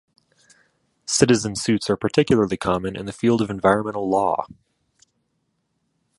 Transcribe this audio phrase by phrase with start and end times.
[1.05, 4.47] Citizen suits are particularly common in the field of environmental law.